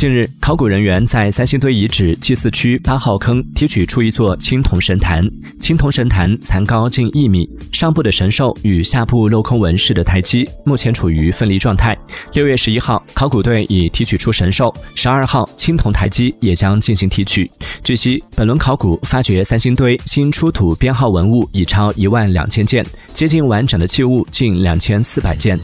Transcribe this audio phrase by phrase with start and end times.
[0.00, 5.22] 近日考古人员在三星堆遗址祭祀区八号坑提取出一座青铜神坛。
[5.60, 11.94] 青铜神坛残高近一米上部的神兽与下部镂空纹饰的台基目前处于分离状态。
[12.32, 17.50] 六月十一号考古队已提取出神兽十二号青铜台基也将进行提取。
[17.84, 22.82] 据悉本轮考古发掘三星堆新出土编号文物已超一万两千件
[23.12, 25.58] 接近完整的器物近两千四百件。